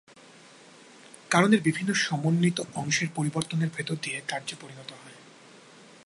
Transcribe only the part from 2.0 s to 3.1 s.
সমন্বিত অংশ